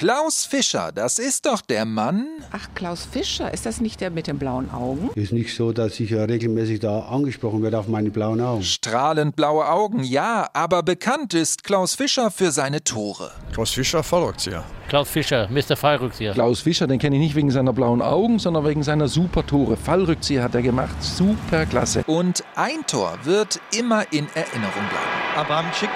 Klaus 0.00 0.46
Fischer, 0.46 0.92
das 0.94 1.18
ist 1.18 1.44
doch 1.44 1.60
der 1.60 1.84
Mann. 1.84 2.26
Ach, 2.52 2.68
Klaus 2.74 3.04
Fischer, 3.04 3.52
ist 3.52 3.66
das 3.66 3.82
nicht 3.82 4.00
der 4.00 4.08
mit 4.08 4.28
den 4.28 4.38
blauen 4.38 4.70
Augen? 4.70 5.10
Ist 5.14 5.30
nicht 5.30 5.54
so, 5.54 5.72
dass 5.72 6.00
ich 6.00 6.08
ja 6.08 6.24
regelmäßig 6.24 6.80
da 6.80 7.00
angesprochen 7.00 7.62
werde 7.62 7.78
auf 7.78 7.86
meine 7.86 8.08
blauen 8.08 8.40
Augen. 8.40 8.62
Strahlend 8.62 9.36
blaue 9.36 9.68
Augen, 9.68 10.02
ja, 10.02 10.48
aber 10.54 10.82
bekannt 10.82 11.34
ist 11.34 11.64
Klaus 11.64 11.96
Fischer 11.96 12.30
für 12.30 12.50
seine 12.50 12.82
Tore. 12.82 13.30
Klaus 13.52 13.72
Fischer, 13.72 14.02
Fallrückzieher. 14.02 14.64
Klaus 14.88 15.10
Fischer, 15.10 15.50
Mr. 15.50 15.76
Fallrückzieher. 15.76 16.32
Klaus 16.32 16.60
Fischer, 16.60 16.86
den 16.86 16.98
kenne 16.98 17.16
ich 17.16 17.22
nicht 17.22 17.34
wegen 17.34 17.50
seiner 17.50 17.74
blauen 17.74 18.00
Augen, 18.00 18.38
sondern 18.38 18.64
wegen 18.64 18.82
seiner 18.82 19.06
super 19.06 19.46
Tore. 19.46 19.76
Fallrückzieher 19.76 20.42
hat 20.42 20.54
er 20.54 20.62
gemacht, 20.62 20.96
super 21.02 21.66
klasse. 21.66 22.04
Und 22.06 22.42
ein 22.54 22.86
Tor 22.86 23.18
wird 23.24 23.60
immer 23.78 24.10
in 24.14 24.26
Erinnerung 24.34 24.88
bleiben. 24.88 25.36
Abramczyk, 25.36 25.90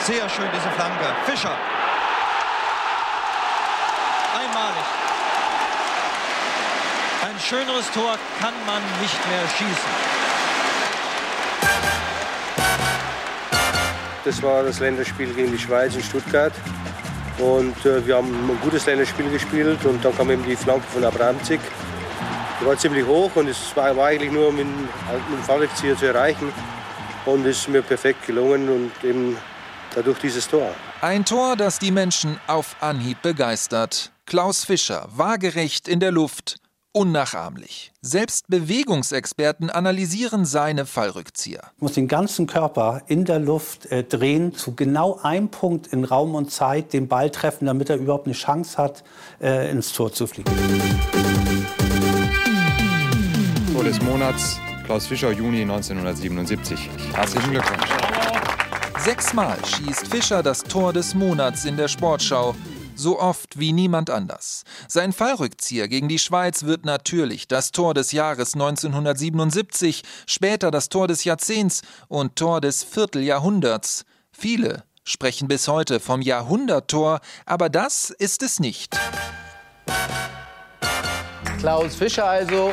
sehr 0.00 0.28
schön 0.28 0.48
diese 0.54 0.68
Flanke. 0.74 1.06
Fischer, 1.24 1.56
einmalig. 4.32 4.84
Ein 7.24 7.38
schöneres 7.40 7.90
Tor 7.92 8.18
kann 8.40 8.54
man 8.66 8.82
nicht 9.00 9.28
mehr 9.28 9.48
schießen. 9.56 10.22
Das 14.24 14.42
war 14.42 14.62
das 14.62 14.78
Länderspiel 14.78 15.32
gegen 15.34 15.52
die 15.52 15.58
Schweiz 15.58 15.94
in 15.94 16.02
Stuttgart. 16.02 16.52
Und 17.38 17.84
äh, 17.84 18.06
wir 18.06 18.16
haben 18.16 18.28
ein 18.28 18.60
gutes 18.62 18.86
Länderspiel 18.86 19.28
gespielt 19.30 19.84
und 19.84 20.04
dann 20.04 20.16
kam 20.16 20.30
eben 20.30 20.44
die 20.44 20.54
Flanke 20.54 20.86
von 20.92 21.04
Abramczyk. 21.04 21.60
Die 22.60 22.66
war 22.66 22.76
ziemlich 22.76 23.04
hoch 23.04 23.34
und 23.34 23.48
es 23.48 23.74
war, 23.74 23.96
war 23.96 24.06
eigentlich 24.08 24.30
nur 24.30 24.52
mit, 24.52 24.66
mit 24.66 24.88
dem 24.88 25.42
Fallrückzieher 25.44 25.96
zu 25.96 26.06
erreichen. 26.06 26.52
Und 27.24 27.46
es 27.46 27.58
ist 27.58 27.68
mir 27.68 27.82
perfekt 27.82 28.26
gelungen 28.26 28.68
und 28.68 28.92
eben 29.04 29.36
dadurch 29.94 30.18
dieses 30.18 30.48
Tor. 30.48 30.72
Ein 31.00 31.24
Tor, 31.24 31.56
das 31.56 31.78
die 31.78 31.90
Menschen 31.90 32.38
auf 32.46 32.76
Anhieb 32.80 33.22
begeistert. 33.22 34.12
Klaus 34.32 34.64
Fischer, 34.64 35.06
waagerecht 35.14 35.86
in 35.86 36.00
der 36.00 36.10
Luft, 36.10 36.56
unnachahmlich. 36.92 37.92
Selbst 38.00 38.46
Bewegungsexperten 38.48 39.68
analysieren 39.68 40.46
seine 40.46 40.86
Fallrückzieher. 40.86 41.60
muss 41.80 41.92
den 41.92 42.08
ganzen 42.08 42.46
Körper 42.46 43.02
in 43.08 43.26
der 43.26 43.40
Luft 43.40 43.92
äh, 43.92 44.04
drehen, 44.04 44.54
zu 44.54 44.74
genau 44.74 45.20
einem 45.22 45.50
Punkt 45.50 45.88
in 45.88 46.04
Raum 46.04 46.34
und 46.34 46.50
Zeit 46.50 46.94
den 46.94 47.08
Ball 47.08 47.28
treffen, 47.28 47.66
damit 47.66 47.90
er 47.90 47.96
überhaupt 47.96 48.24
eine 48.24 48.34
Chance 48.34 48.78
hat, 48.78 49.04
äh, 49.42 49.70
ins 49.70 49.92
Tor 49.92 50.10
zu 50.14 50.26
fliegen. 50.26 50.50
Tor 53.74 53.84
des 53.84 54.00
Monats, 54.00 54.58
Klaus 54.86 55.08
Fischer, 55.08 55.30
Juni 55.30 55.60
1977. 55.60 56.88
Herzlichen 57.12 57.50
Glückwunsch. 57.50 57.90
Sechsmal 58.96 59.58
schießt 59.66 60.06
Fischer 60.06 60.42
das 60.42 60.62
Tor 60.62 60.94
des 60.94 61.14
Monats 61.14 61.66
in 61.66 61.76
der 61.76 61.88
Sportschau. 61.88 62.54
So 63.02 63.18
oft 63.18 63.58
wie 63.58 63.72
niemand 63.72 64.10
anders. 64.10 64.62
Sein 64.86 65.12
Fallrückzieher 65.12 65.88
gegen 65.88 66.08
die 66.08 66.20
Schweiz 66.20 66.62
wird 66.62 66.84
natürlich 66.84 67.48
das 67.48 67.72
Tor 67.72 67.94
des 67.94 68.12
Jahres 68.12 68.54
1977, 68.54 70.04
später 70.24 70.70
das 70.70 70.88
Tor 70.88 71.08
des 71.08 71.24
Jahrzehnts 71.24 71.82
und 72.06 72.36
Tor 72.36 72.60
des 72.60 72.84
Vierteljahrhunderts. 72.84 74.04
Viele 74.30 74.84
sprechen 75.02 75.48
bis 75.48 75.66
heute 75.66 75.98
vom 75.98 76.22
Jahrhunderttor, 76.22 77.18
aber 77.44 77.68
das 77.68 78.10
ist 78.10 78.44
es 78.44 78.60
nicht. 78.60 78.96
Klaus 81.58 81.96
Fischer 81.96 82.26
also 82.26 82.72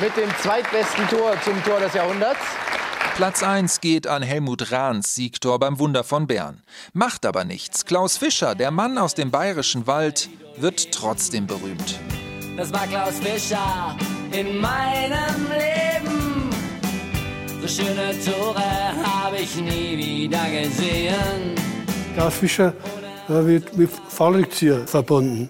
mit 0.00 0.16
dem 0.16 0.30
zweitbesten 0.40 1.06
Tor 1.08 1.36
zum 1.44 1.62
Tor 1.64 1.80
des 1.80 1.92
Jahrhunderts. 1.92 2.40
Platz 3.16 3.42
1 3.42 3.80
geht 3.80 4.06
an 4.06 4.22
Helmut 4.22 4.72
Rahns 4.72 5.14
Siegtor 5.14 5.58
beim 5.58 5.78
Wunder 5.78 6.04
von 6.04 6.26
Bern. 6.26 6.60
Macht 6.92 7.24
aber 7.24 7.46
nichts. 7.46 7.86
Klaus 7.86 8.18
Fischer, 8.18 8.54
der 8.54 8.70
Mann 8.70 8.98
aus 8.98 9.14
dem 9.14 9.30
bayerischen 9.30 9.86
Wald, 9.86 10.28
wird 10.58 10.92
trotzdem 10.92 11.46
berühmt. 11.46 11.98
Das 12.58 12.70
war 12.74 12.86
Klaus 12.86 13.14
Fischer 13.18 13.96
in 14.32 14.60
meinem 14.60 15.46
Leben. 15.50 16.50
So 17.62 17.68
schöne 17.68 18.12
Tore 18.22 18.62
habe 19.02 19.38
ich 19.38 19.56
nie 19.56 19.96
wieder 19.96 20.44
gesehen. 20.50 21.54
Klaus 22.14 22.34
Fischer 22.34 22.74
wird 23.28 23.78
mit 23.78 23.90
Fallrückzieher 24.10 24.86
verbunden. 24.86 25.48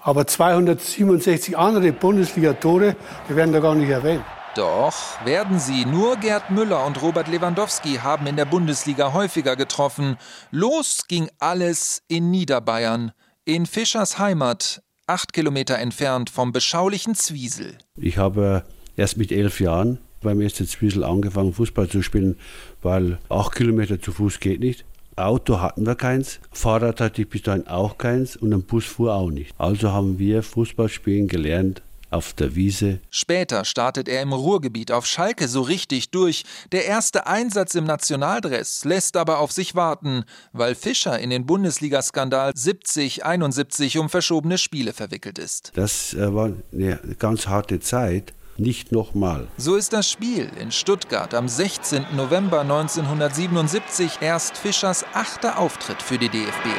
Aber 0.00 0.26
267 0.26 1.56
andere 1.56 1.92
Bundesliga-Tore, 1.92 2.96
die 3.28 3.36
werden 3.36 3.52
da 3.52 3.60
gar 3.60 3.76
nicht 3.76 3.88
erwähnt. 3.88 4.24
Doch 4.58 5.24
werden 5.24 5.60
sie. 5.60 5.84
Nur 5.84 6.16
Gerd 6.16 6.50
Müller 6.50 6.84
und 6.84 7.00
Robert 7.00 7.28
Lewandowski 7.28 8.00
haben 8.02 8.26
in 8.26 8.34
der 8.34 8.44
Bundesliga 8.44 9.12
häufiger 9.12 9.54
getroffen. 9.54 10.16
Los 10.50 11.04
ging 11.06 11.28
alles 11.38 12.02
in 12.08 12.32
Niederbayern, 12.32 13.12
in 13.44 13.66
Fischers 13.66 14.18
Heimat, 14.18 14.82
acht 15.06 15.32
Kilometer 15.32 15.78
entfernt 15.78 16.28
vom 16.28 16.50
beschaulichen 16.50 17.14
Zwiesel. 17.14 17.78
Ich 17.94 18.18
habe 18.18 18.64
erst 18.96 19.16
mit 19.16 19.30
elf 19.30 19.60
Jahren 19.60 19.98
beim 20.22 20.40
ersten 20.40 20.66
Zwiesel 20.66 21.04
angefangen, 21.04 21.52
Fußball 21.52 21.88
zu 21.88 22.02
spielen, 22.02 22.36
weil 22.82 23.18
acht 23.28 23.54
Kilometer 23.54 24.02
zu 24.02 24.10
Fuß 24.10 24.40
geht 24.40 24.58
nicht. 24.58 24.84
Auto 25.14 25.60
hatten 25.60 25.86
wir 25.86 25.94
keins, 25.94 26.40
Fahrrad 26.50 27.00
hatte 27.00 27.22
ich 27.22 27.28
bis 27.28 27.42
dahin 27.42 27.68
auch 27.68 27.96
keins 27.96 28.34
und 28.34 28.52
ein 28.52 28.62
Bus 28.62 28.86
fuhr 28.86 29.14
auch 29.14 29.30
nicht. 29.30 29.54
Also 29.56 29.92
haben 29.92 30.18
wir 30.18 30.42
Fußball 30.42 30.88
spielen 30.88 31.28
gelernt 31.28 31.80
auf 32.10 32.32
der 32.32 32.54
Wiese. 32.54 33.00
Später 33.10 33.64
startet 33.64 34.08
er 34.08 34.22
im 34.22 34.32
Ruhrgebiet 34.32 34.92
auf 34.92 35.06
Schalke 35.06 35.48
so 35.48 35.62
richtig 35.62 36.10
durch. 36.10 36.44
Der 36.72 36.86
erste 36.86 37.26
Einsatz 37.26 37.74
im 37.74 37.84
Nationaldress 37.84 38.84
lässt 38.84 39.16
aber 39.16 39.38
auf 39.38 39.52
sich 39.52 39.74
warten, 39.74 40.24
weil 40.52 40.74
Fischer 40.74 41.18
in 41.18 41.30
den 41.30 41.46
Bundesliga-Skandal 41.46 42.52
70-71 42.52 43.98
um 43.98 44.08
verschobene 44.08 44.58
Spiele 44.58 44.92
verwickelt 44.92 45.38
ist. 45.38 45.72
Das 45.74 46.14
äh, 46.14 46.34
war 46.34 46.52
eine 46.72 46.98
ganz 47.18 47.46
harte 47.46 47.80
Zeit. 47.80 48.34
Nicht 48.60 48.90
nochmal. 48.90 49.46
So 49.56 49.76
ist 49.76 49.92
das 49.92 50.10
Spiel 50.10 50.50
in 50.60 50.72
Stuttgart 50.72 51.32
am 51.32 51.48
16. 51.48 52.06
November 52.16 52.62
1977 52.62 54.18
erst 54.20 54.58
Fischers 54.58 55.04
achter 55.14 55.60
Auftritt 55.60 56.02
für 56.02 56.18
die 56.18 56.28
DFB 56.28 56.66
11. 56.66 56.76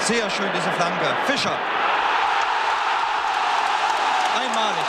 Sehr 0.00 0.30
schön 0.30 0.48
diese 0.54 0.70
Flanke. 0.72 1.06
Fischer. 1.26 1.56
Einmalig. 4.36 4.84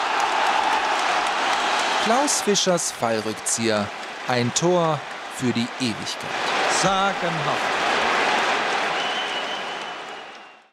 Klaus 2.10 2.42
Fischers 2.42 2.92
Fallrückzieher. 2.92 3.88
Ein 4.28 4.52
Tor 4.56 5.00
für 5.36 5.54
die 5.54 5.68
Ewigkeit. 5.80 6.32
Sagenhaft. 6.82 7.79